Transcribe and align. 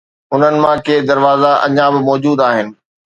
انهن 0.33 0.55
مان 0.63 0.77
ڪي 0.85 0.95
دروازا 1.09 1.51
اڃا 1.65 1.87
به 1.93 1.99
موجود 2.07 2.37
آهن 2.47 2.67